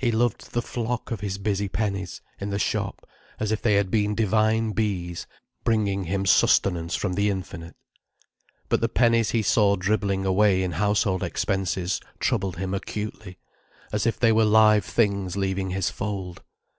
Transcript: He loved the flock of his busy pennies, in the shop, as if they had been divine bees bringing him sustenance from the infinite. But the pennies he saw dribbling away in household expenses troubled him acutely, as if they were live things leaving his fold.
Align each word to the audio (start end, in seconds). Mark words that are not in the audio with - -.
He 0.00 0.10
loved 0.10 0.52
the 0.52 0.62
flock 0.62 1.10
of 1.10 1.20
his 1.20 1.36
busy 1.36 1.68
pennies, 1.68 2.22
in 2.40 2.48
the 2.48 2.58
shop, 2.58 3.06
as 3.38 3.52
if 3.52 3.60
they 3.60 3.74
had 3.74 3.90
been 3.90 4.14
divine 4.14 4.72
bees 4.72 5.26
bringing 5.64 6.04
him 6.04 6.24
sustenance 6.24 6.94
from 6.96 7.12
the 7.12 7.28
infinite. 7.28 7.76
But 8.70 8.80
the 8.80 8.88
pennies 8.88 9.32
he 9.32 9.42
saw 9.42 9.76
dribbling 9.76 10.24
away 10.24 10.62
in 10.62 10.72
household 10.72 11.22
expenses 11.22 12.00
troubled 12.20 12.56
him 12.56 12.72
acutely, 12.72 13.36
as 13.92 14.06
if 14.06 14.18
they 14.18 14.32
were 14.32 14.46
live 14.46 14.86
things 14.86 15.36
leaving 15.36 15.68
his 15.68 15.90
fold. 15.90 16.42